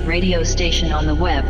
[0.00, 1.44] radio station on the web.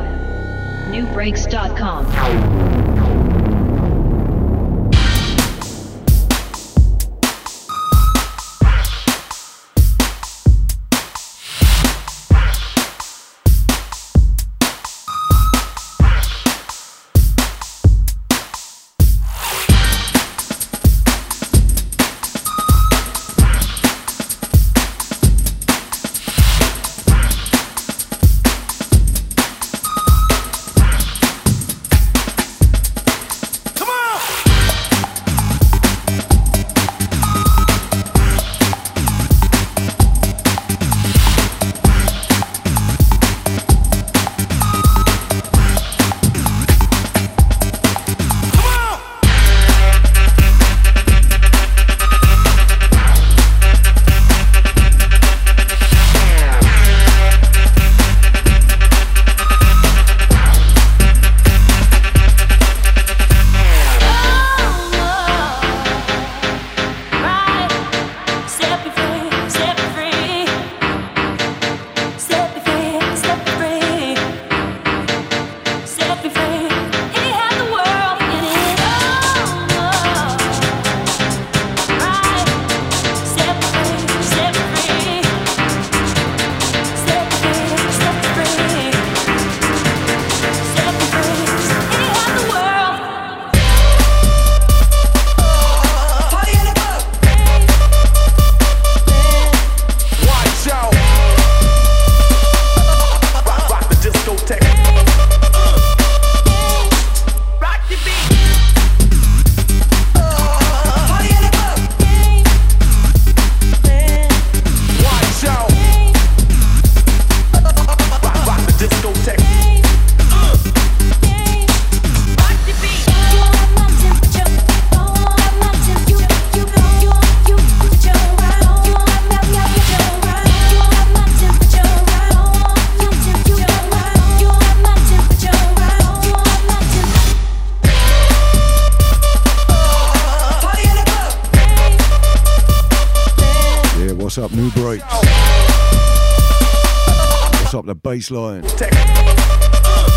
[148.23, 148.63] Nubreaks.com.
[148.63, 148.63] baseline.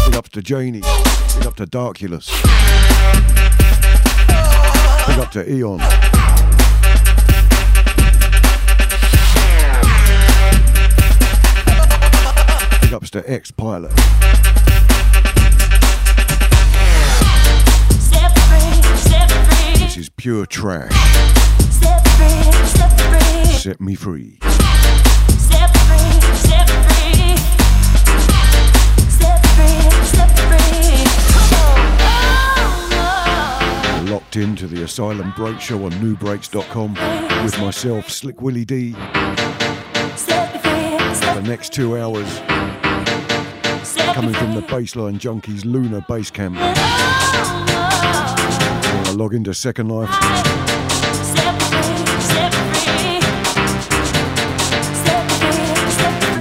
[0.05, 0.81] Big up to Janie.
[0.81, 2.29] Big up to Darkulus.
[5.07, 5.79] Big up to Eon.
[12.81, 13.91] Big ups to X Pilot.
[19.79, 20.91] This is pure trash.
[23.61, 24.37] Set me free.
[34.35, 36.93] Locked into the Asylum Break Show on nubreaks.com
[37.43, 38.91] with myself, Slick Willie D.
[41.31, 42.39] The next two hours
[44.13, 46.57] coming from the Bassline Junkies Lunar Base Camp.
[48.97, 50.09] I log into Second Life.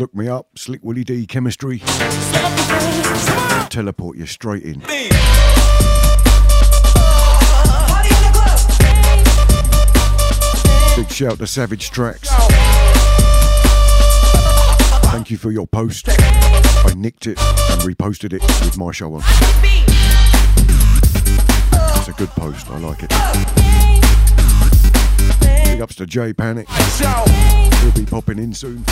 [0.01, 1.79] Look me up, Slick Willie D Chemistry.
[3.69, 4.83] Teleport you straight in.
[11.05, 12.31] Big shout to Savage Tracks.
[15.11, 16.07] Thank you for your post.
[16.09, 19.21] I nicked it and reposted it with my show on.
[21.99, 23.11] It's a good post, I like it.
[25.67, 26.69] Big ups to J Panic.
[26.71, 28.83] He'll be popping in soon.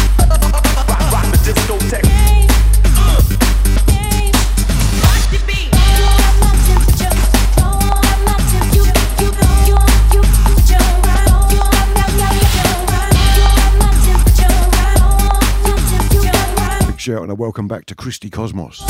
[17.03, 18.81] Shout and a welcome back to Christy Cosmos.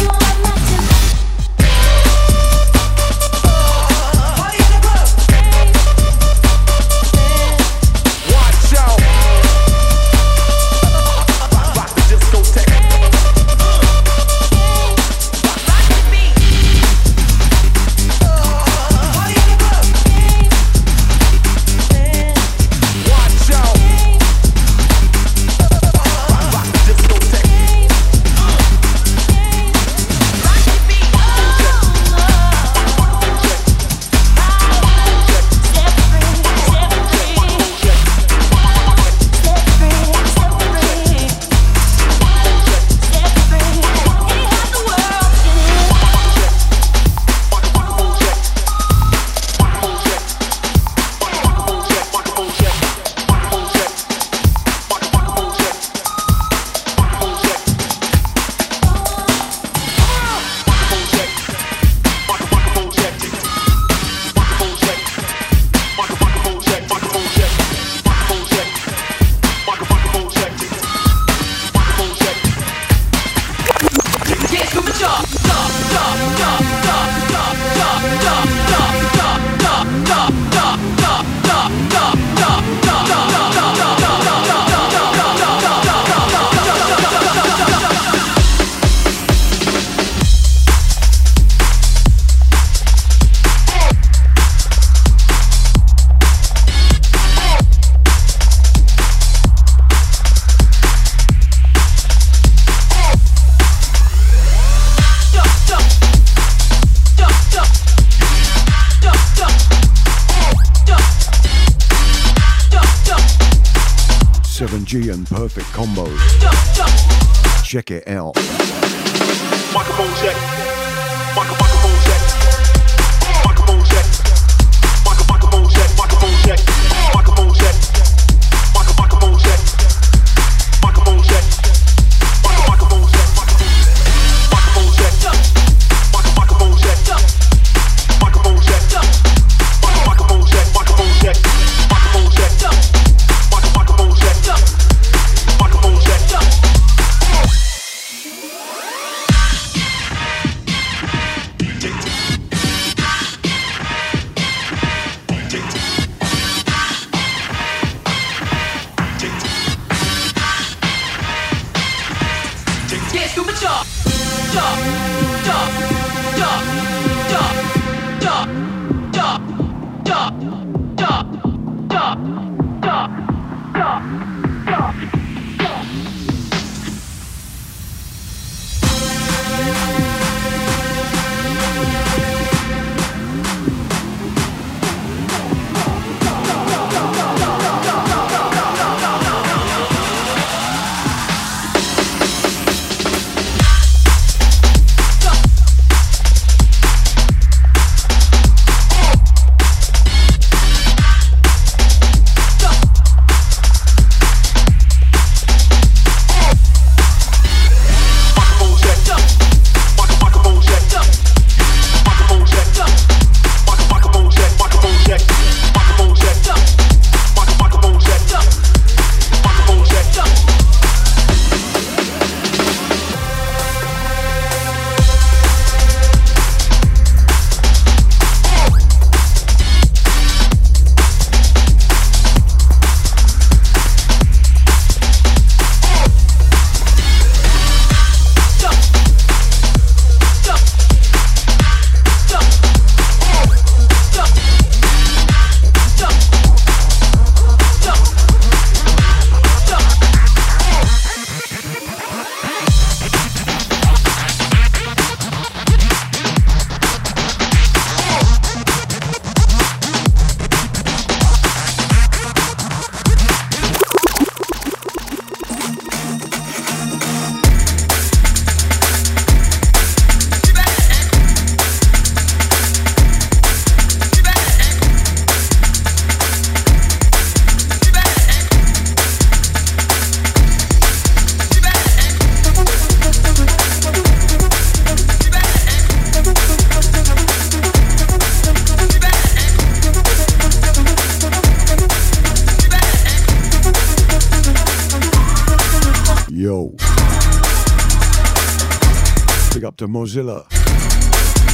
[300.03, 300.45] Mozilla.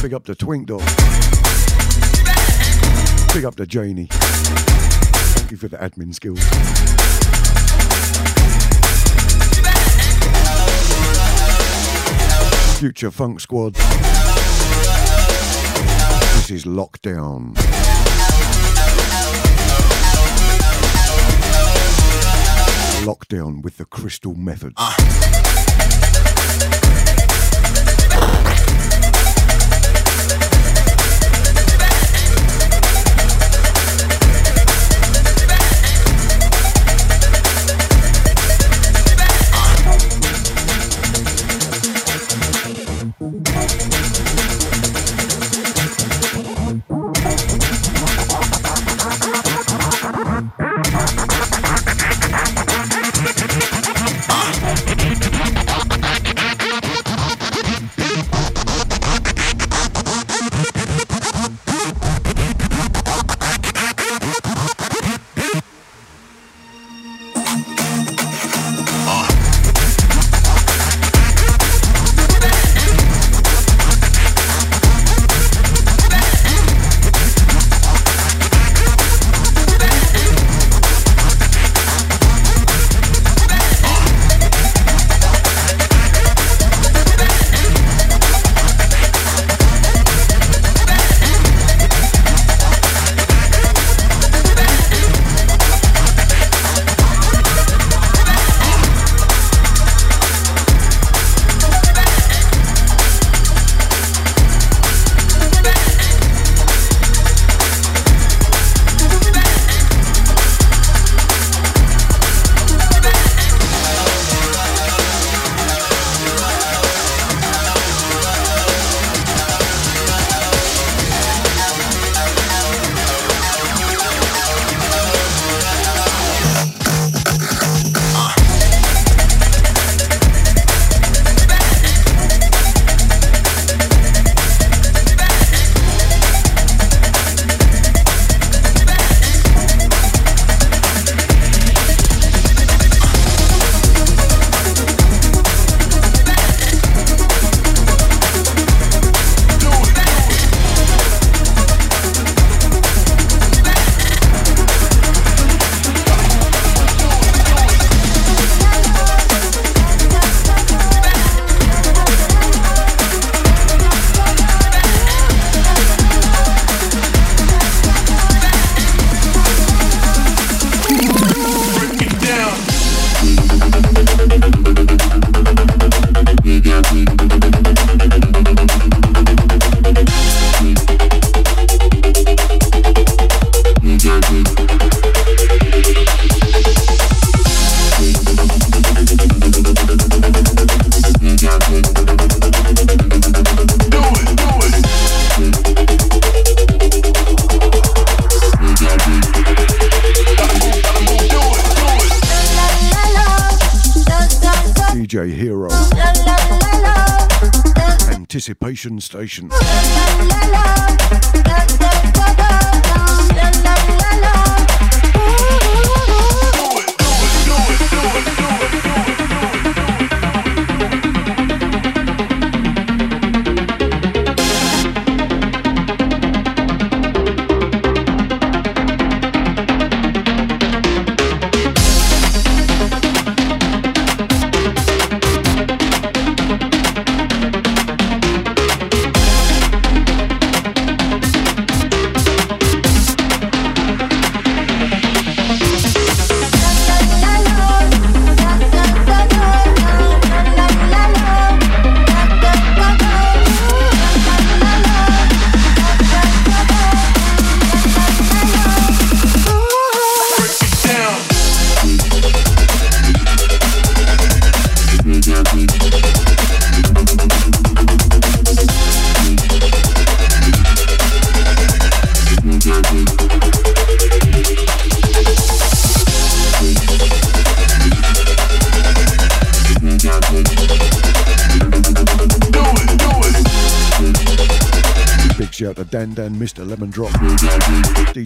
[0.01, 0.79] Big up the Twink Dog.
[3.31, 4.07] Big up the Janie.
[4.09, 6.39] Thank you for the admin skills.
[12.79, 13.75] Future Funk Squad.
[16.33, 17.53] This is Lockdown.
[23.05, 24.73] Lockdown with the Crystal Method.
[24.75, 24.95] Uh.
[24.97, 25.18] Ah.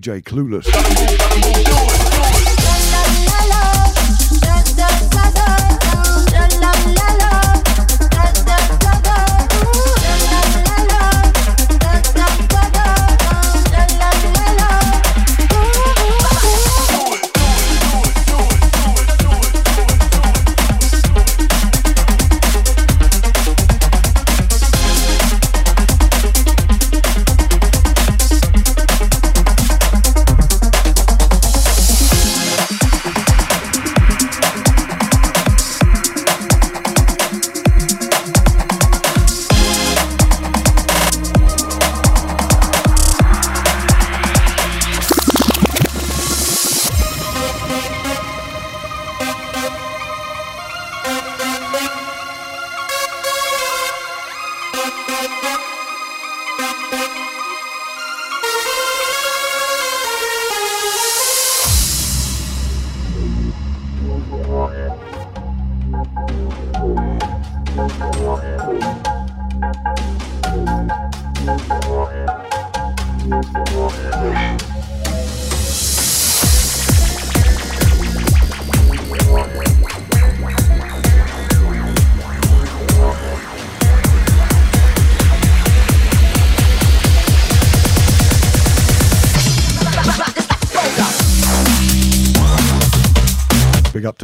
[0.03, 0.52] DJ Clueless.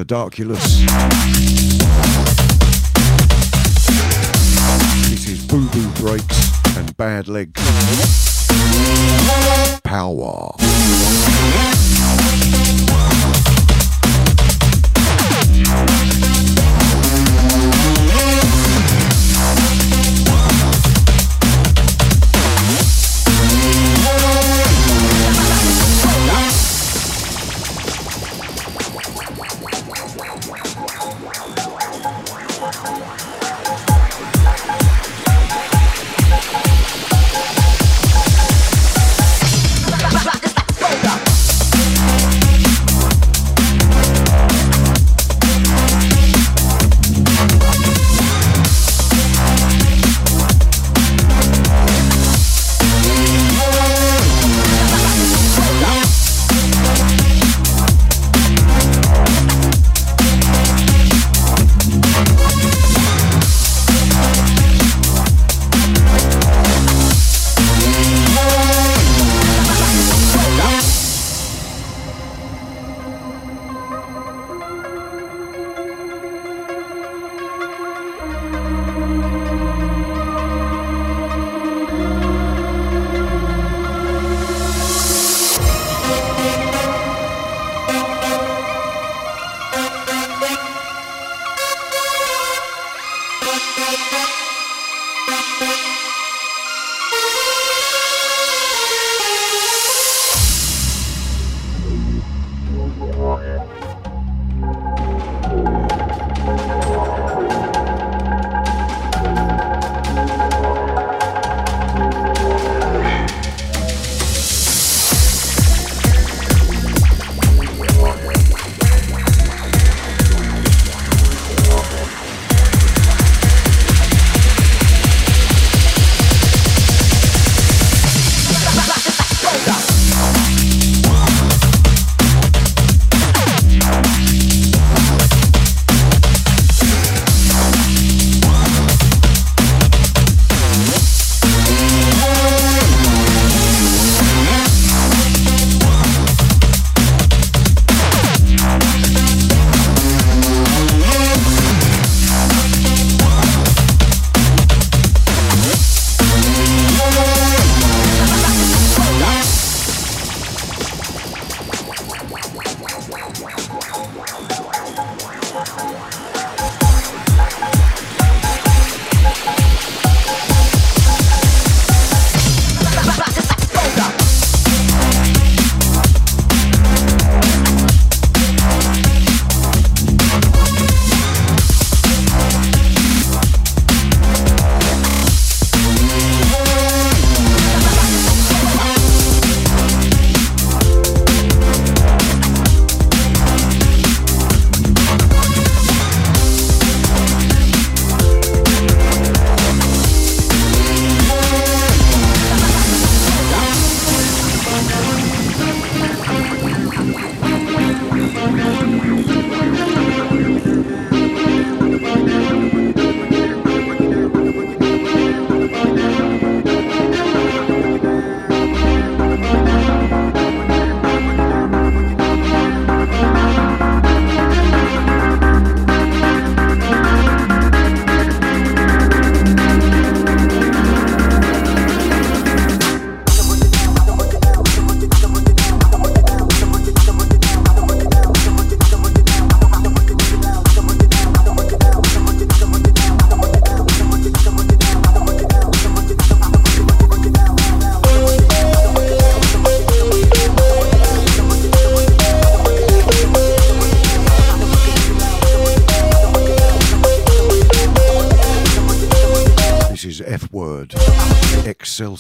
[0.09, 0.79] Darkulus.
[5.07, 7.61] This is Bubu Breaks and Bad Legs.
[9.83, 10.49] Power.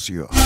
[0.09, 0.38] Excelsior.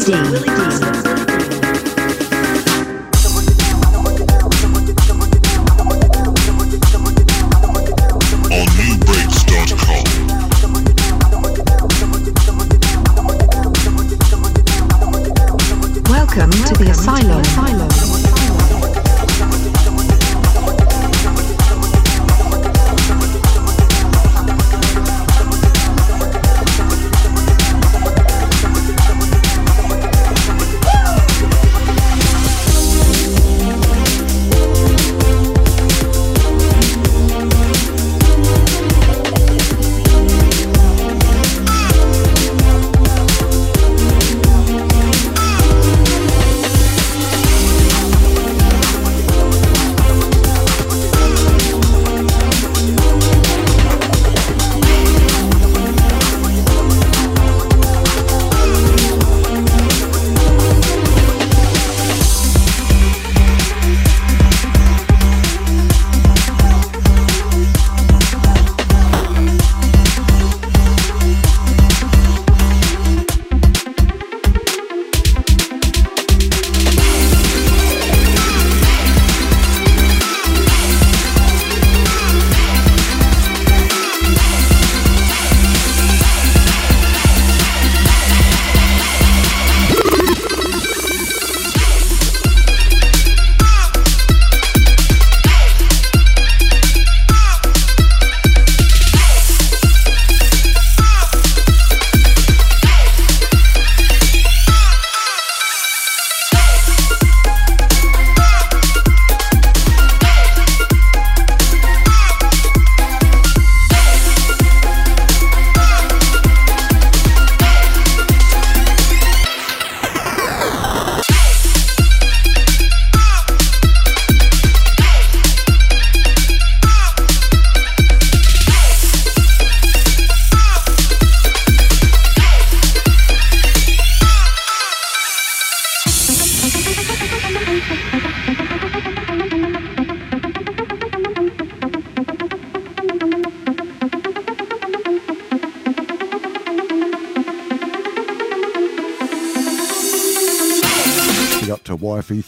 [0.00, 0.39] Slick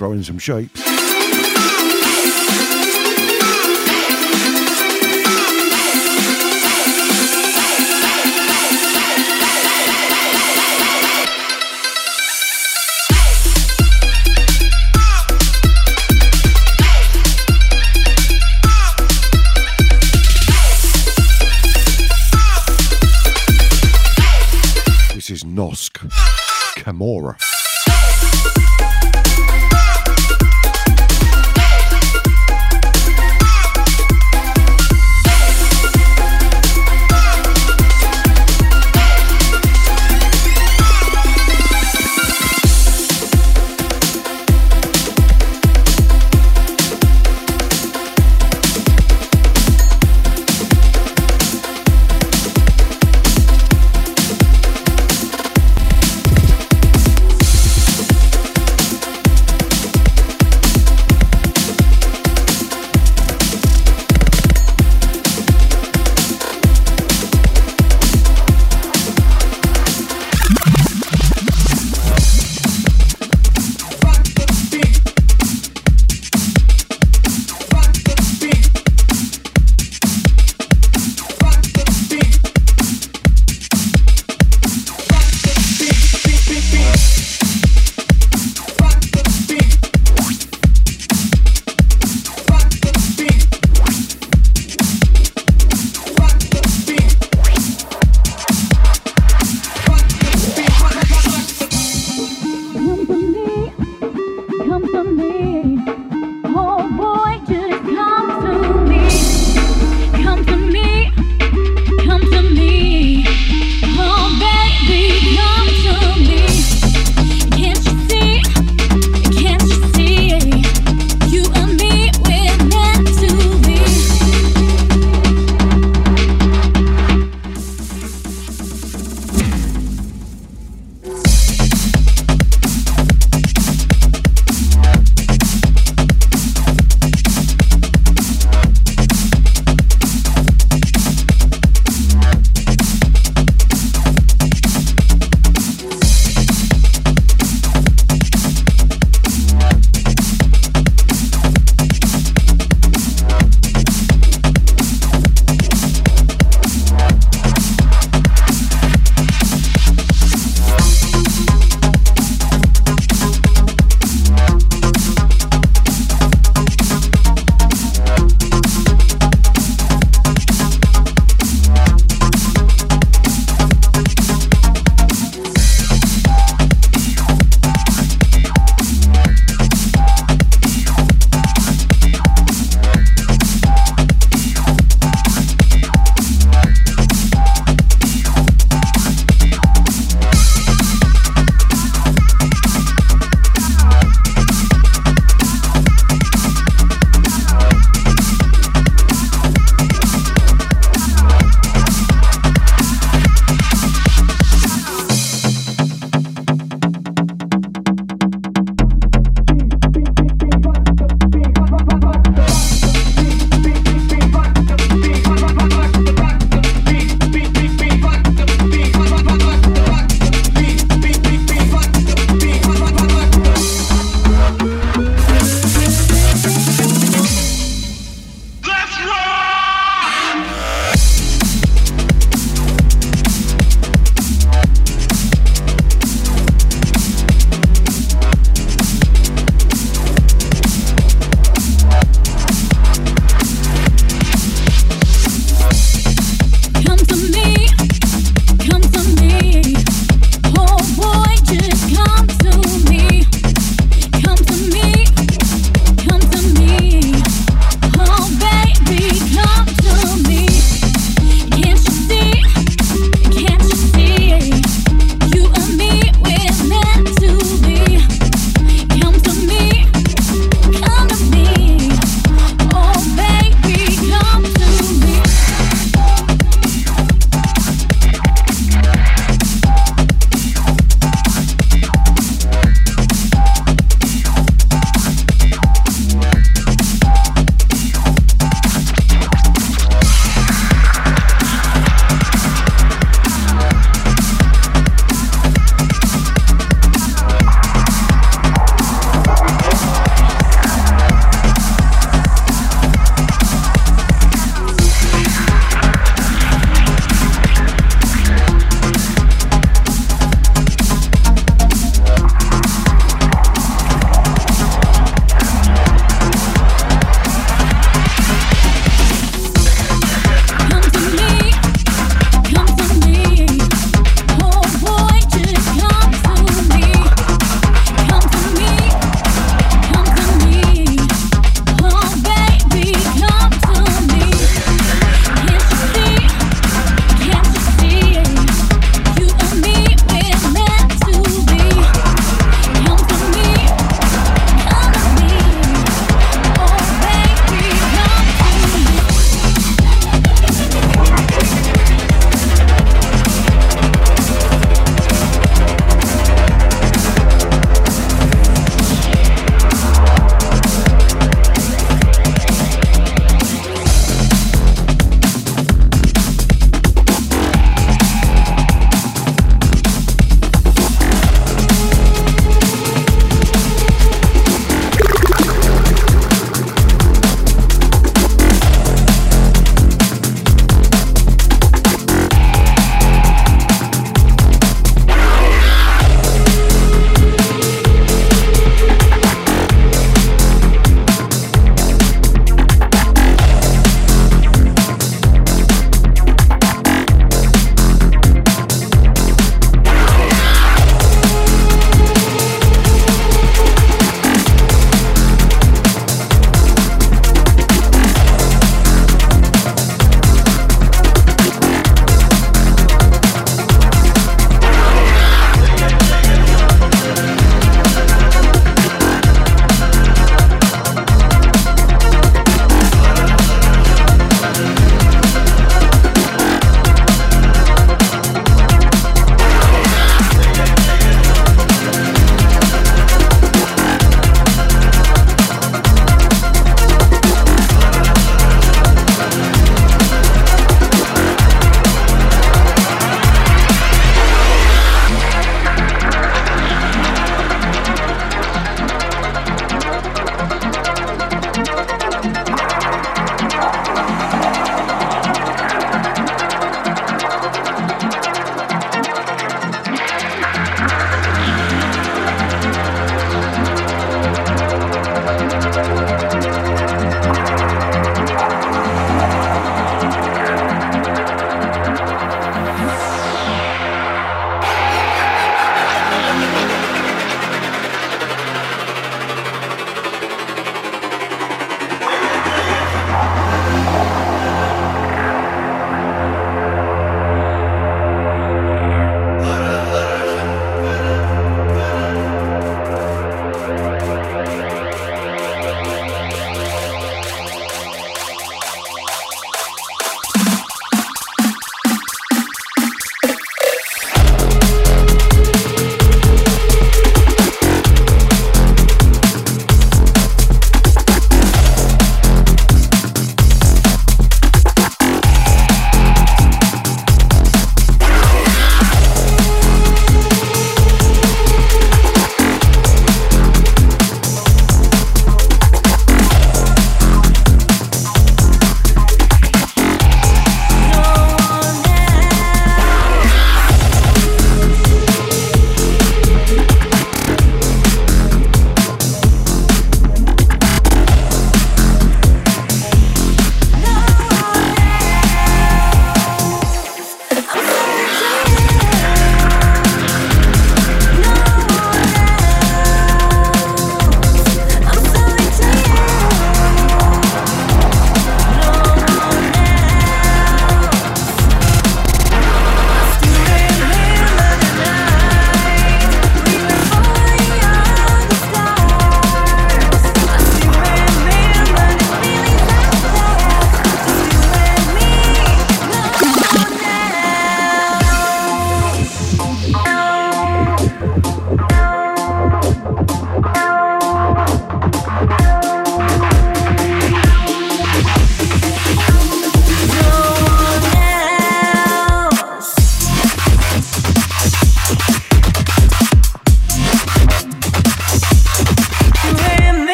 [0.00, 0.79] throwing some shapes.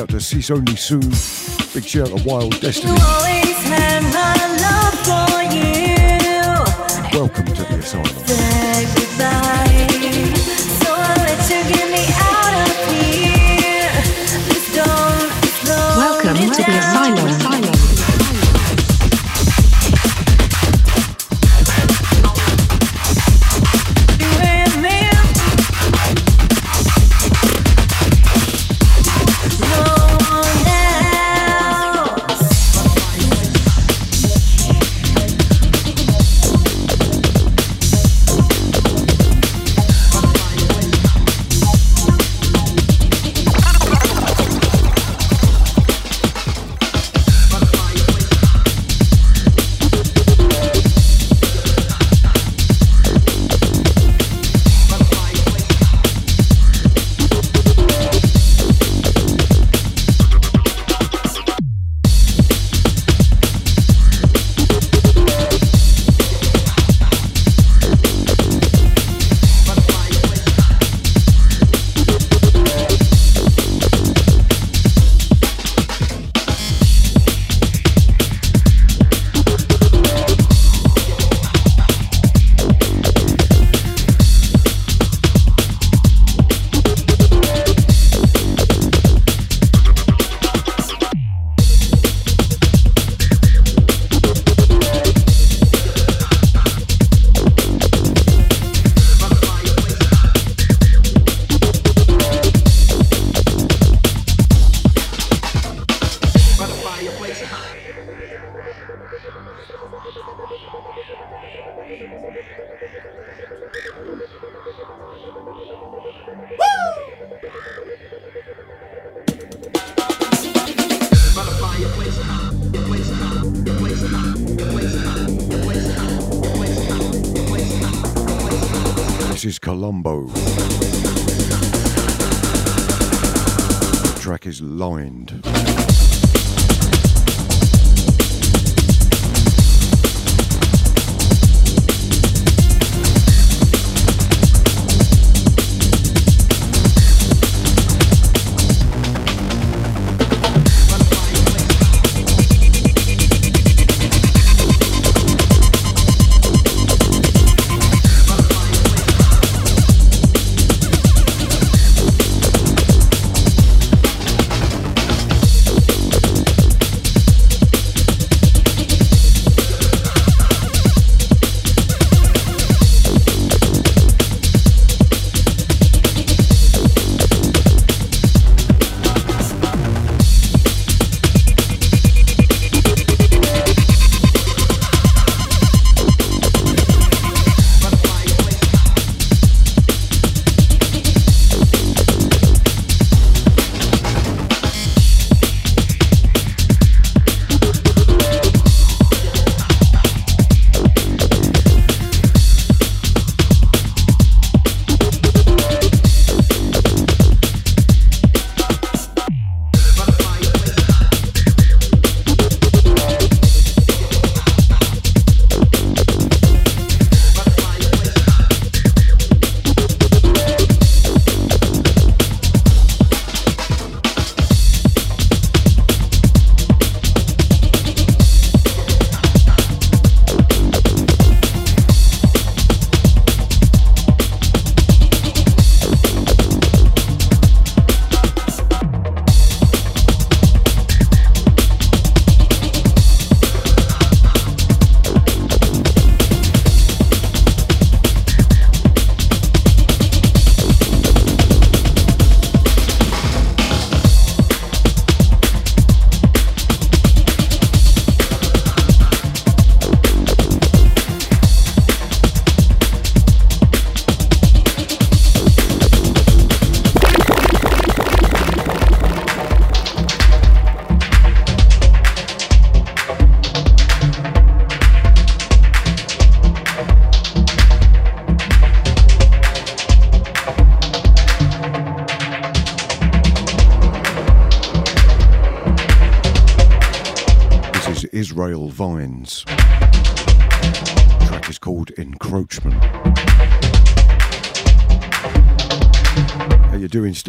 [0.00, 1.00] shout to Cease Only Soon.
[1.74, 2.92] Big shout to Wild Destiny.
[7.12, 8.49] Welcome to the asylum.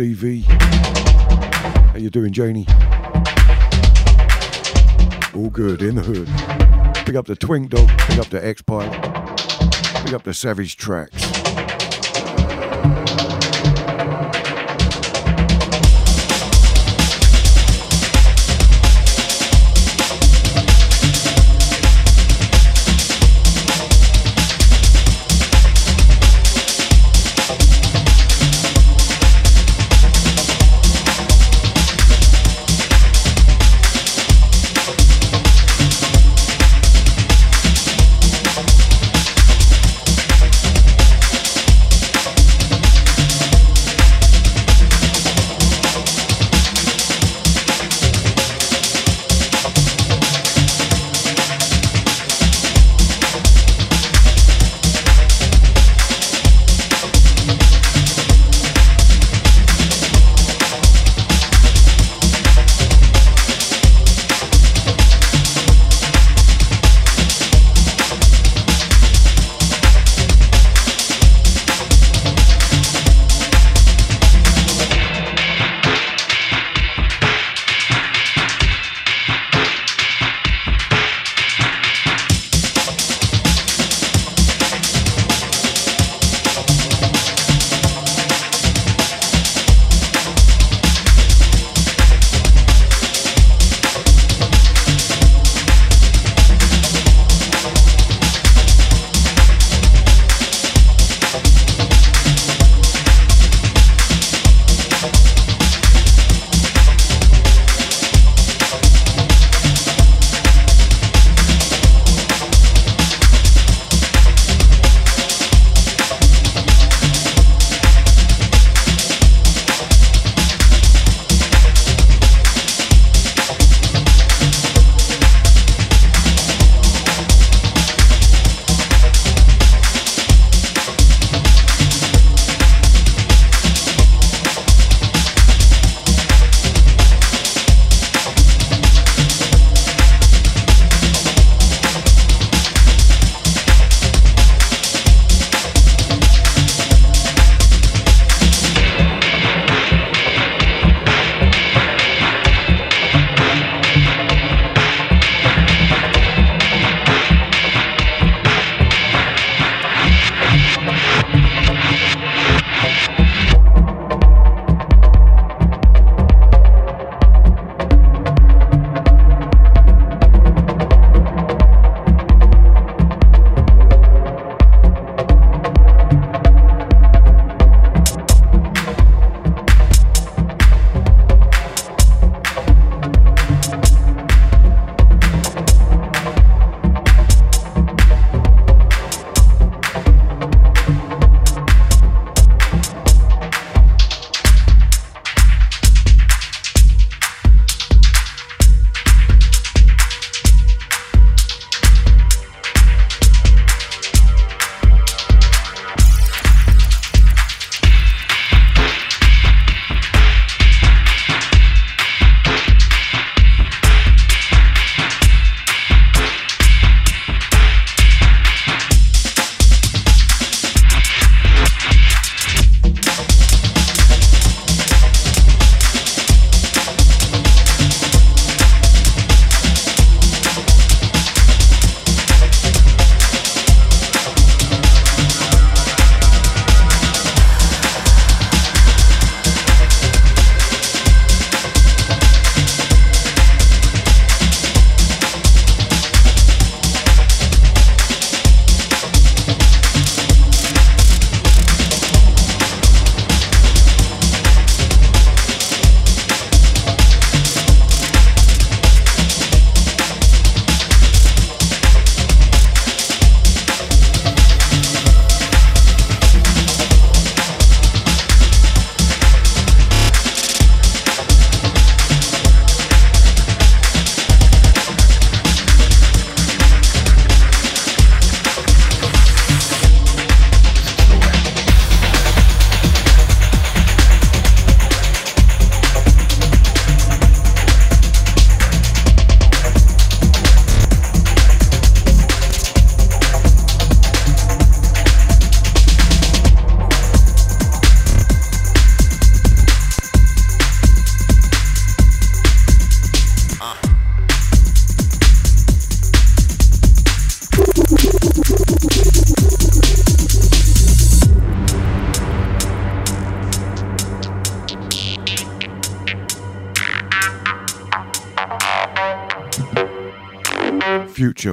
[0.02, 0.39] Stevie?
[0.39, 2.66] How you doing, Janie?
[5.36, 7.06] All good in the hood.
[7.06, 8.91] Pick up the Twink Dog, pick up the X Pilot,
[10.04, 11.51] pick up the Savage Tracks.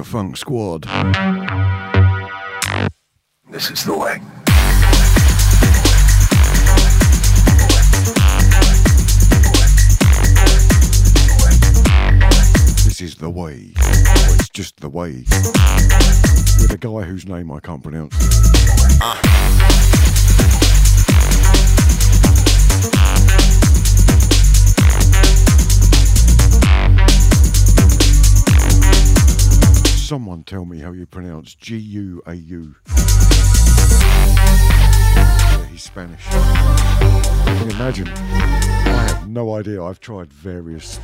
[0.09, 0.85] Funk Squad.
[3.51, 4.19] This is the way.
[12.83, 13.71] This is the way.
[13.77, 15.25] It's just the way.
[16.59, 18.15] With a guy whose name I can't pronounce.
[18.15, 19.29] Someone
[30.49, 32.75] tell me how you pronounce G U A U.
[35.69, 36.25] He's Spanish.
[36.25, 38.07] Can You imagine.
[38.07, 39.83] I have no idea.
[39.83, 40.99] I've tried various.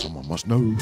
[0.00, 0.74] Someone must know.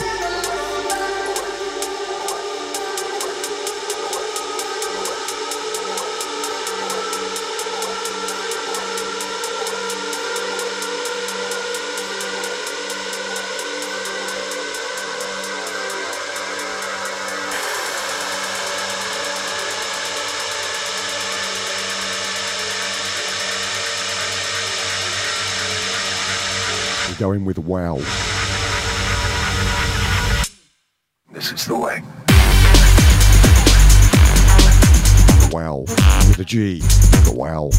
[27.37, 27.97] Going with wow.
[31.33, 32.03] This is the way.
[35.53, 35.85] Wow.
[36.29, 36.81] With a G.
[36.81, 37.71] The wow.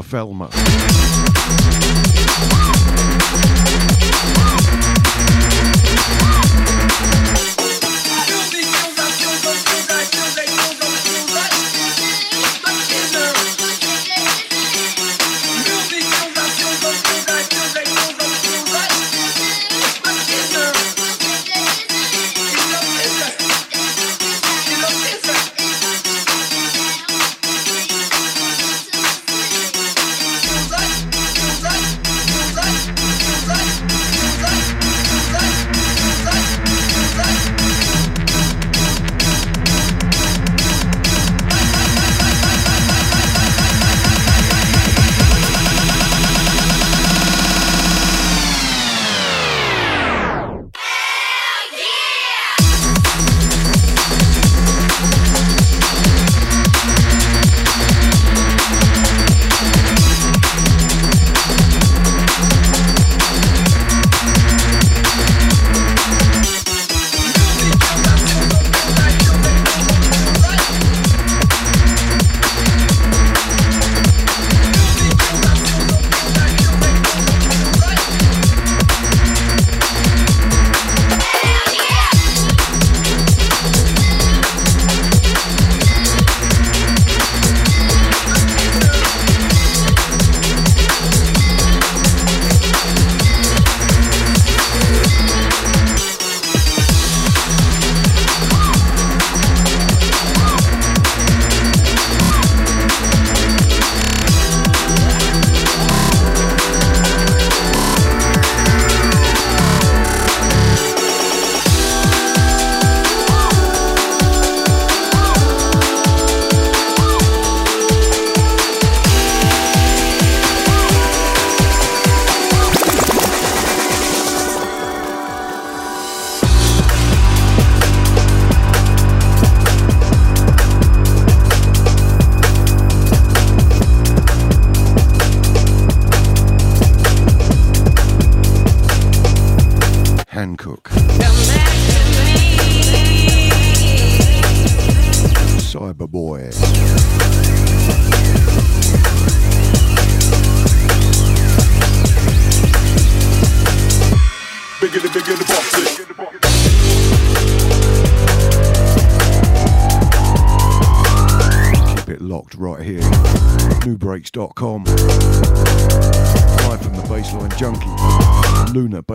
[0.00, 0.61] Shout Mozilla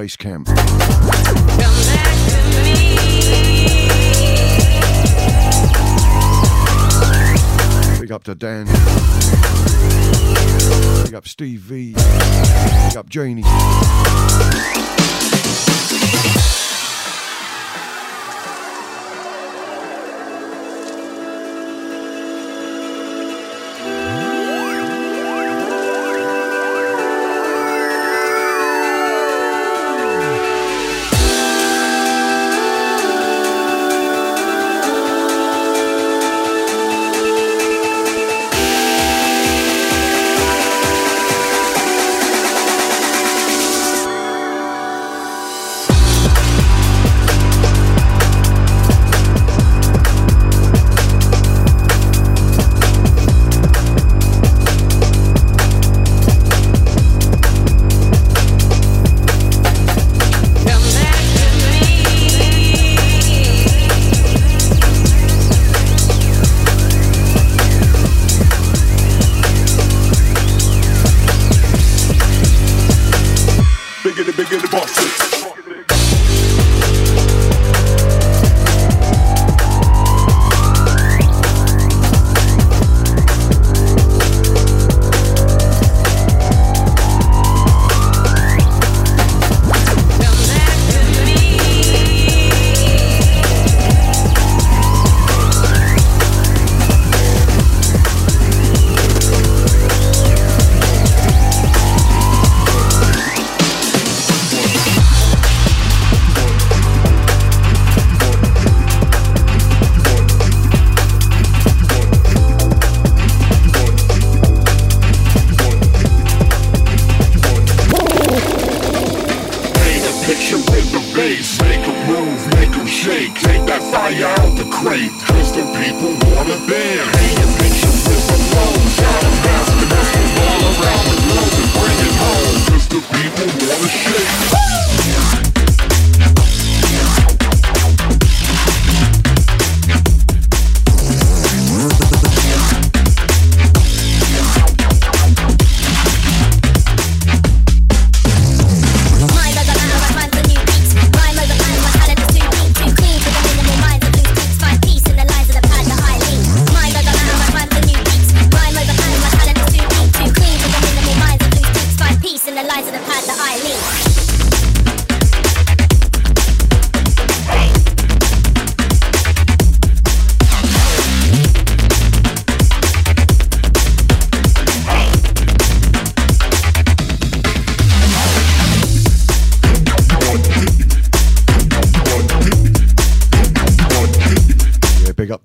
[0.08, 0.48] Base Camp.
[8.00, 8.68] Big up to Dan.
[11.04, 11.94] Big up Steve V.
[11.94, 13.44] Big up Janie.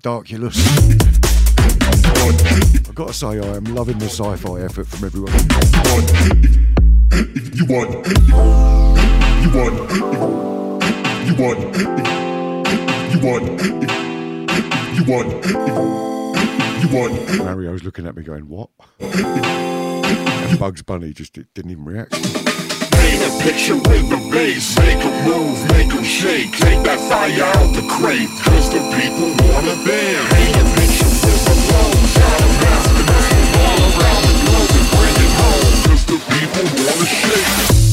[0.03, 0.59] Darkulus.
[2.89, 5.31] I've got to say, I am loving the sci fi effort from everyone.
[7.53, 9.73] You want, you want,
[11.23, 11.75] you want,
[13.13, 13.61] you want,
[14.93, 15.45] you want,
[16.81, 17.37] you want.
[17.37, 18.71] Mario's looking at me going, What?
[18.99, 22.13] And Bugs Bunny just didn't even react.
[23.13, 27.43] Paint a picture with the bass, make a move, make 'em shake, take that fire
[27.43, 30.33] out the crate, cause the people wanna dance.
[30.33, 34.71] Paint a picture with the flow, shot a basketball all around the globe.
[34.79, 37.92] And bring it home, cause the people wanna shake.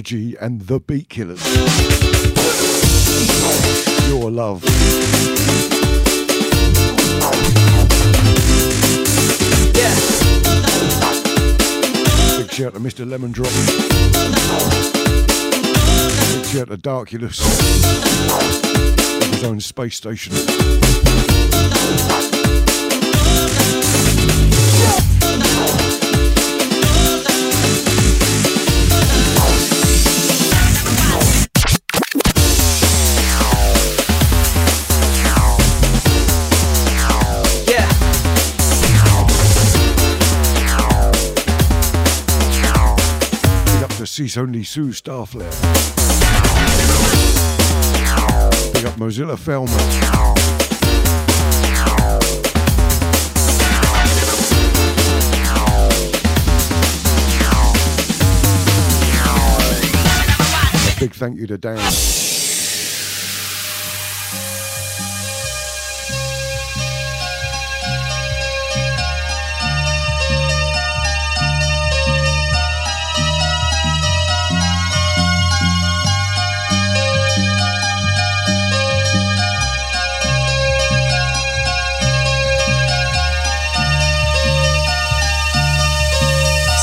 [0.00, 1.44] Prodigy and the Beatkillers.
[4.08, 4.64] Your love.
[9.76, 9.94] Yeah.
[12.38, 13.06] Big shout to Mr.
[13.06, 13.52] Lemon Drop.
[16.32, 17.40] Big shout to Darkulus.
[19.34, 20.32] His own space station.
[44.20, 45.50] Galaxy's only Sue Starflare.
[48.74, 49.70] Big up Mozilla Felmer.
[61.00, 62.29] Big thank you to Dan.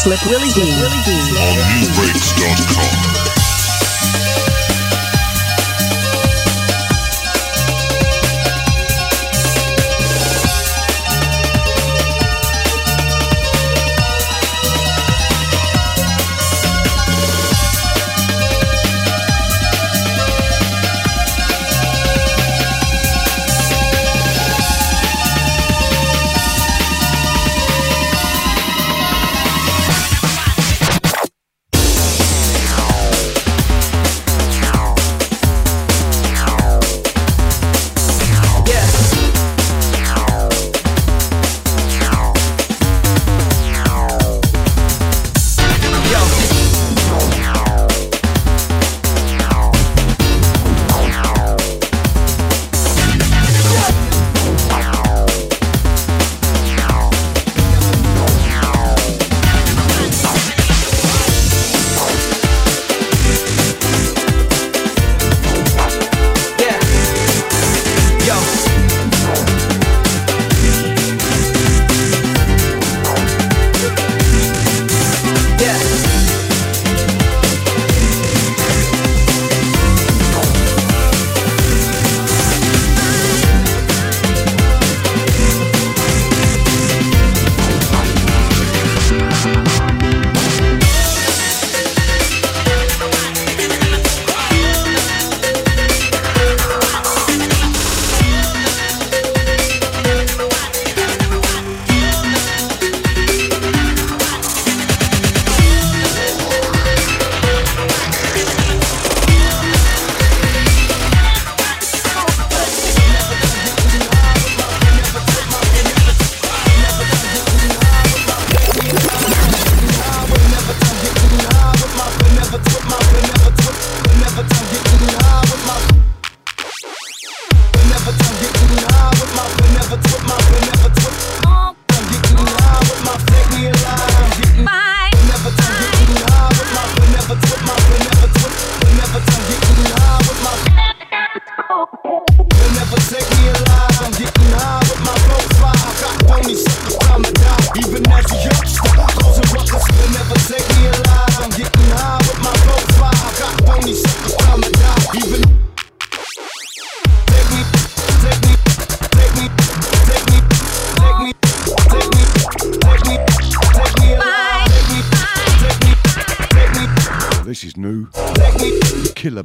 [0.08, 0.62] Slick Willie D.
[0.62, 3.17] On nubreaks.com.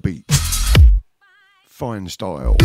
[0.02, 0.24] beat.
[1.66, 2.56] Fine style.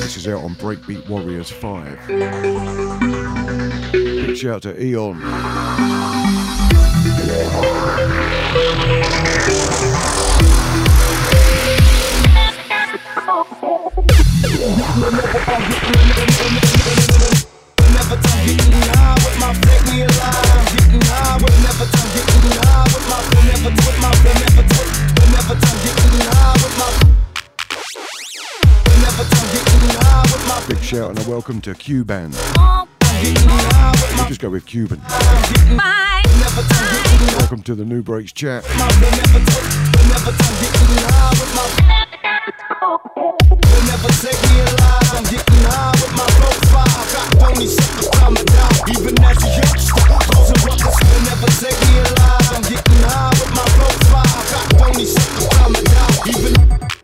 [0.00, 2.08] This is out on Breakbeat Warriors 5.
[3.92, 5.20] Big shout to Eon.
[19.96, 20.08] Big
[30.82, 32.32] shout and a welcome to Cuban.
[33.22, 33.32] We
[34.28, 34.98] just go with Cuban.
[35.78, 36.22] Bye.
[37.38, 38.64] Welcome to the NuBreaks chat.
[43.86, 45.10] Never take me alive.
[45.14, 46.25] I'm getting high with my
[47.46, 48.08] phony suckers.
[48.90, 52.48] Even as a youngster, closing ruckus will never take me alive.
[52.54, 54.42] I'm getting high with my profile.
[54.50, 56.28] Got phony suckers try my dime.
[56.34, 56.95] Even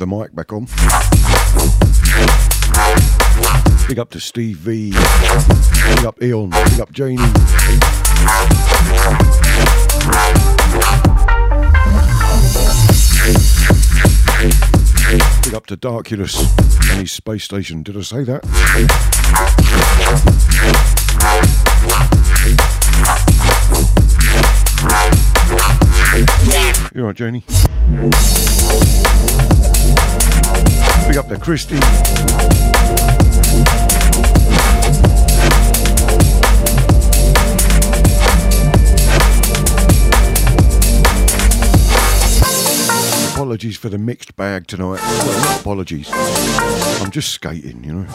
[0.00, 0.64] the mic back on.
[3.86, 4.92] Big up to Steve V.
[4.92, 6.48] Big up Eon.
[6.48, 7.16] Big up Janie.
[15.42, 16.40] Big up to Darkulus
[16.90, 17.82] and his space station.
[17.82, 18.42] Did I say that?
[26.94, 27.44] You alright, Janie?
[31.38, 31.76] Christy.
[43.32, 45.00] Apologies for the mixed bag tonight.
[45.60, 46.10] Apologies.
[47.00, 48.06] I'm just skating, you know.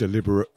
[0.00, 0.49] Deliberate.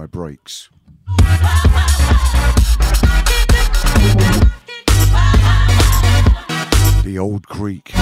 [0.00, 0.70] And Breaks.
[7.04, 7.92] The Old Creek.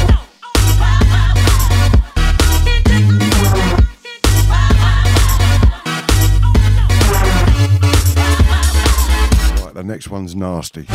[9.62, 10.86] Right, the next one's nasty.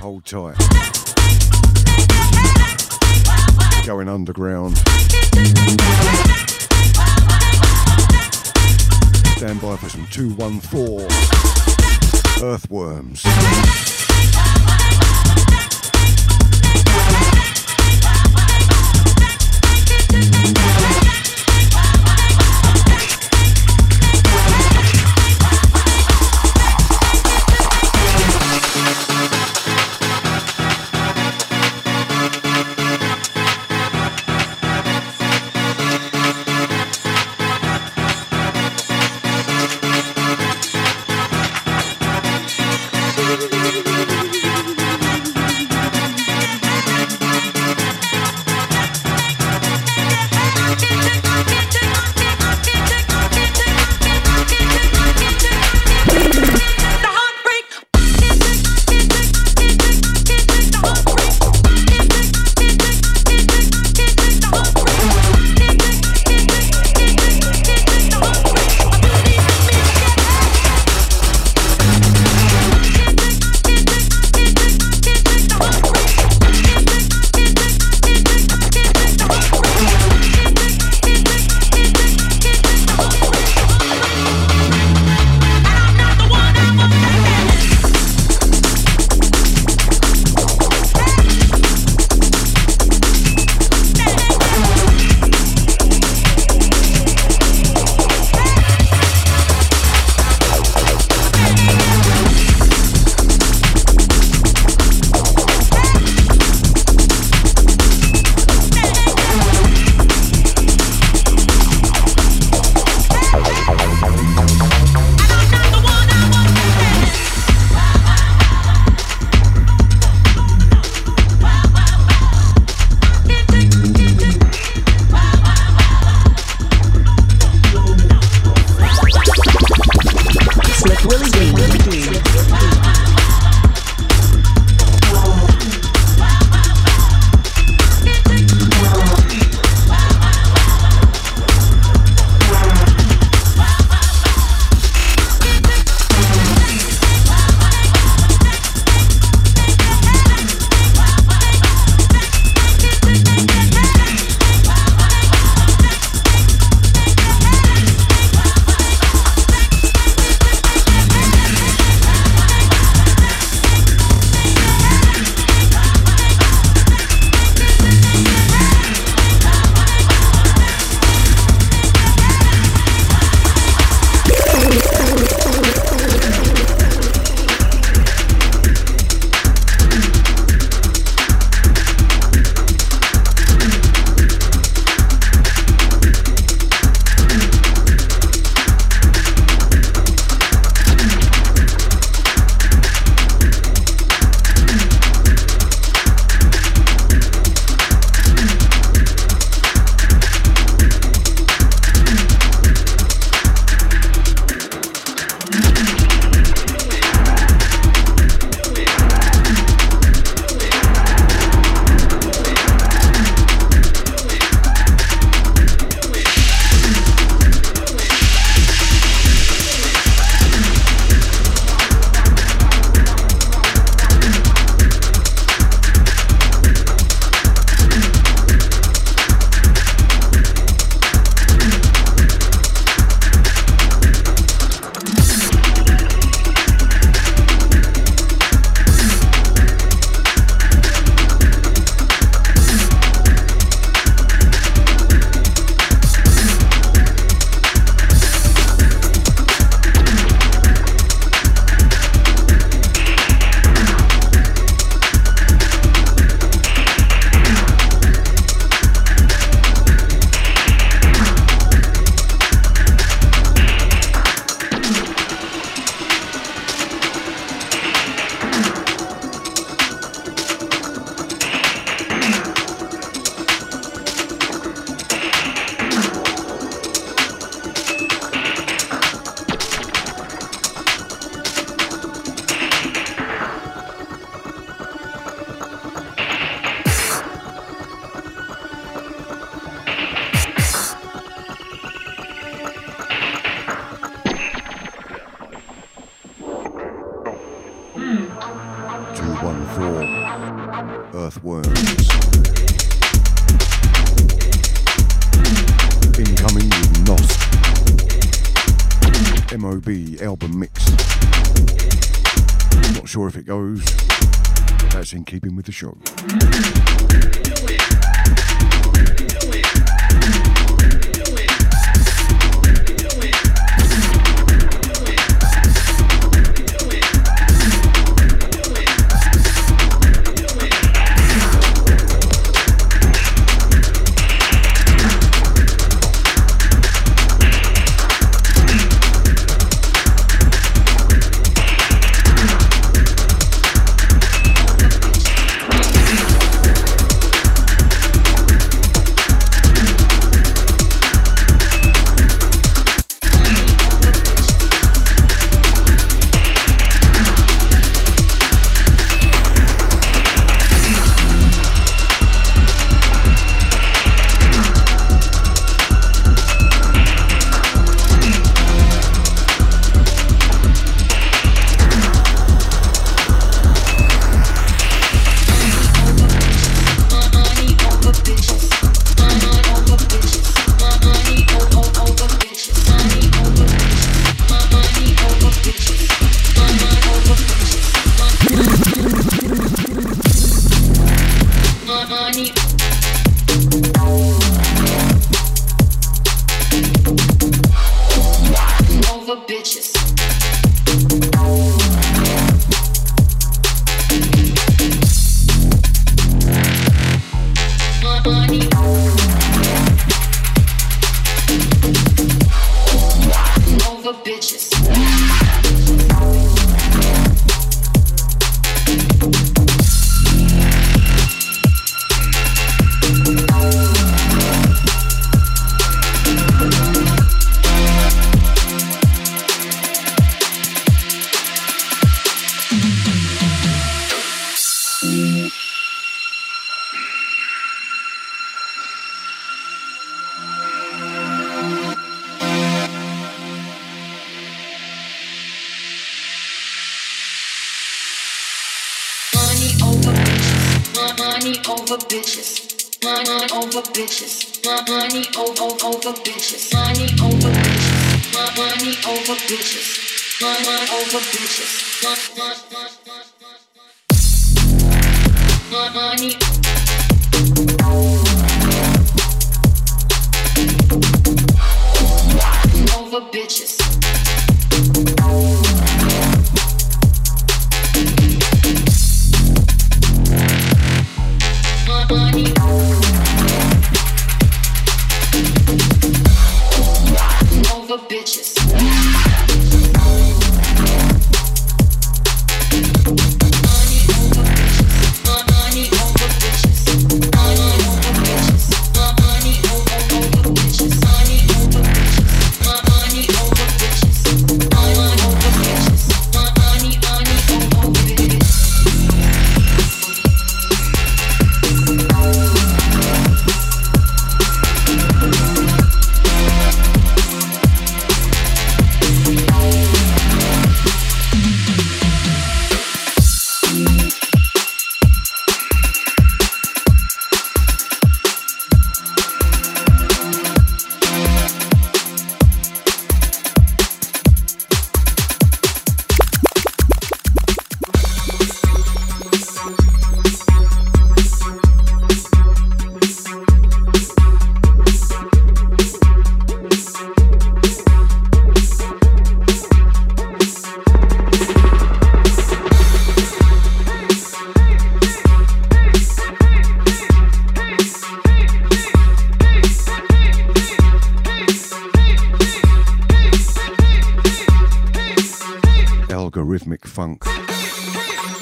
[0.00, 0.56] Hold tight.
[3.86, 4.80] Going underground.
[9.40, 11.08] Stand by for some 214
[12.46, 13.24] earthworms.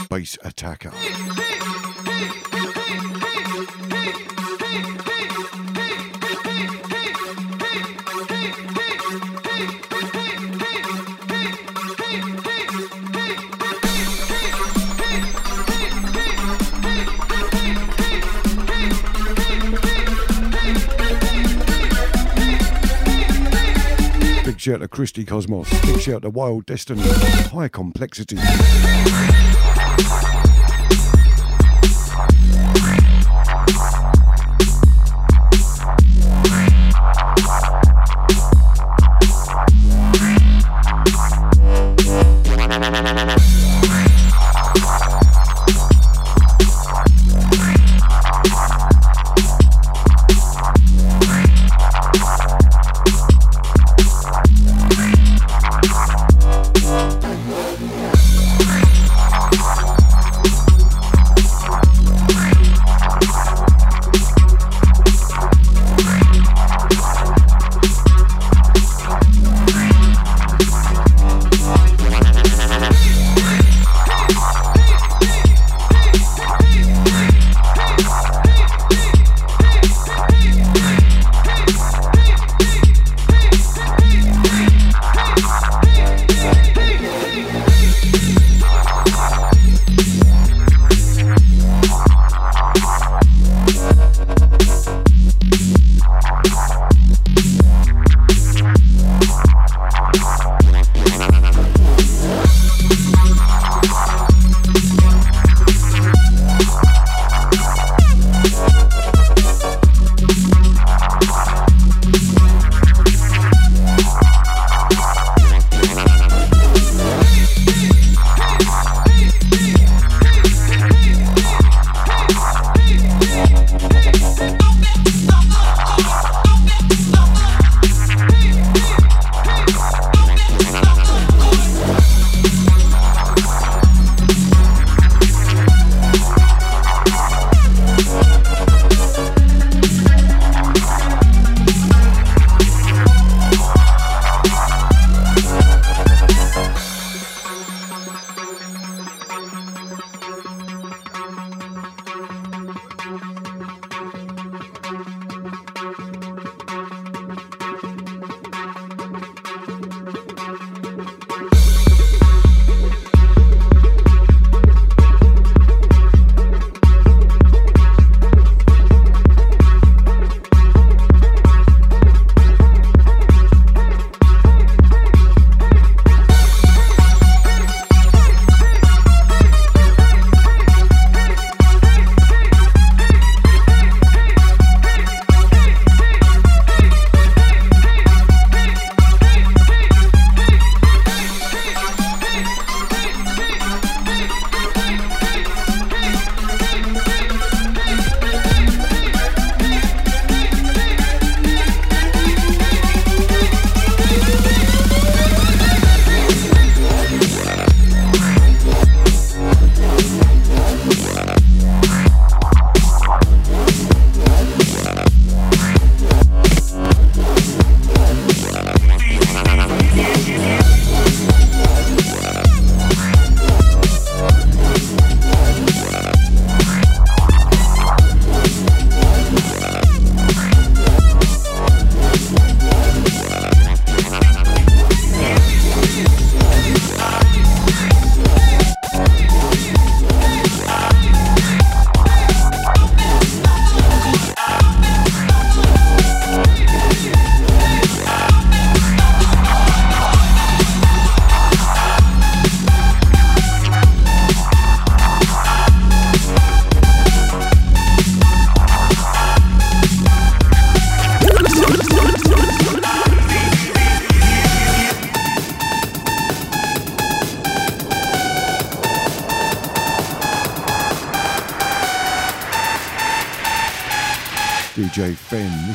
[0.09, 0.91] Bass attacker.
[24.45, 25.71] Big shout to Christy Cosmos.
[25.83, 27.03] Big shout to Wild Destiny.
[27.03, 28.39] High complexity.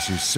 [0.05, 0.35] This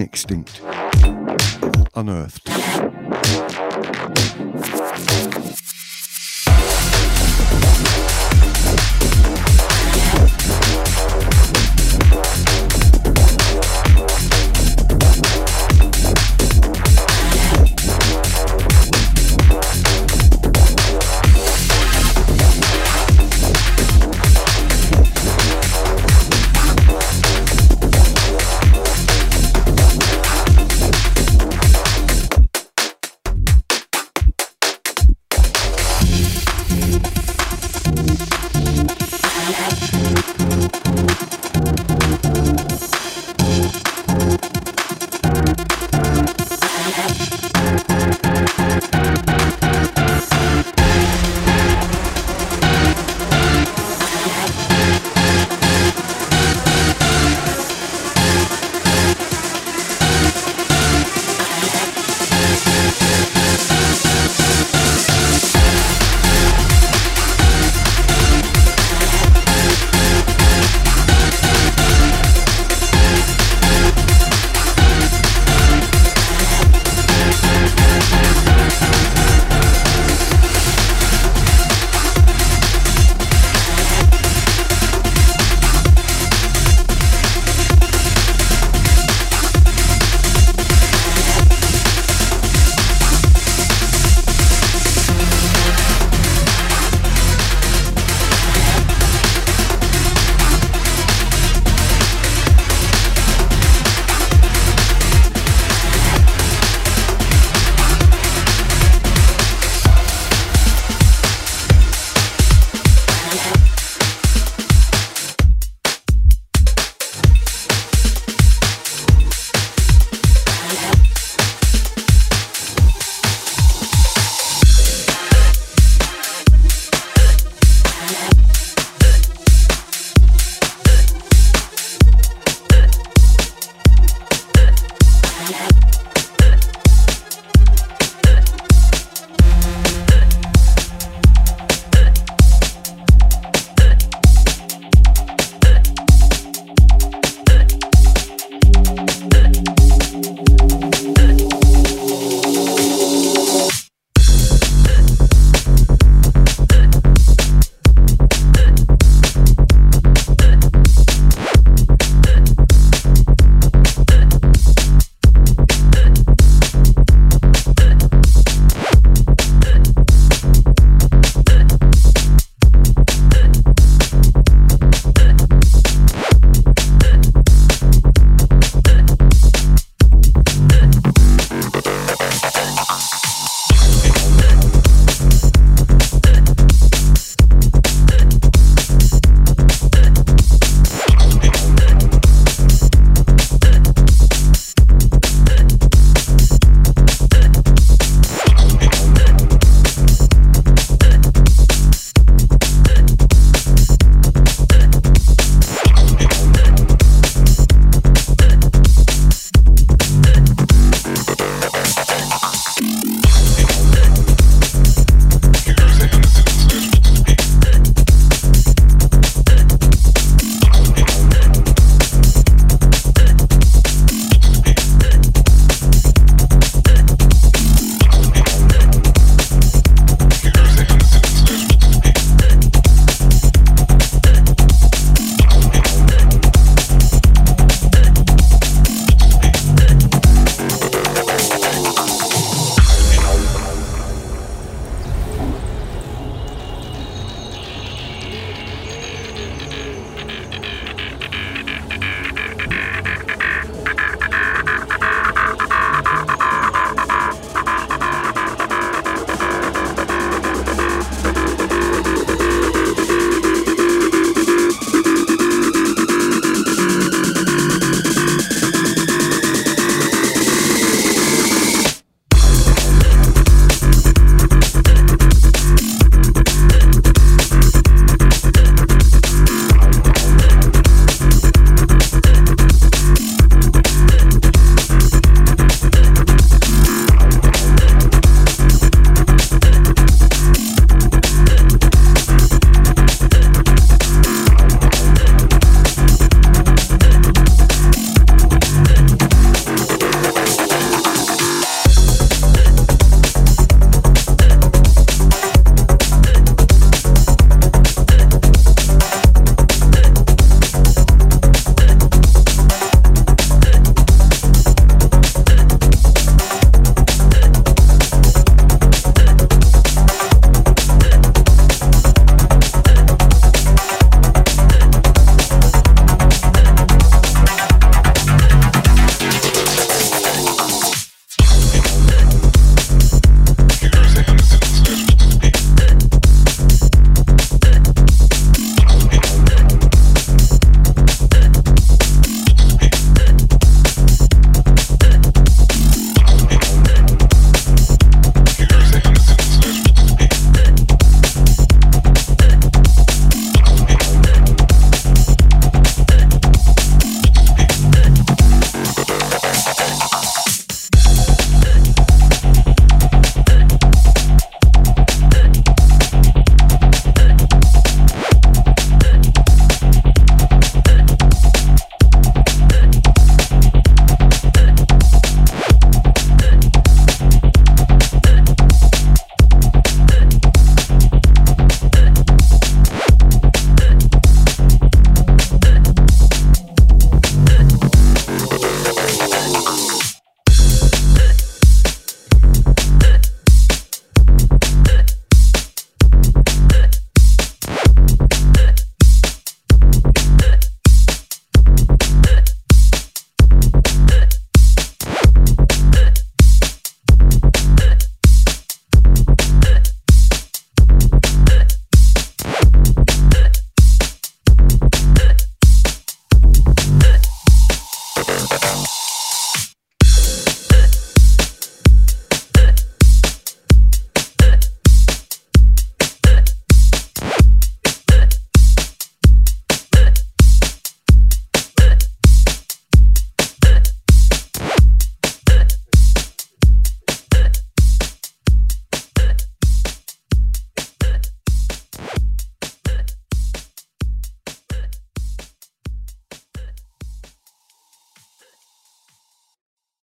[0.00, 0.60] extinct,
[1.94, 2.40] Unrthd.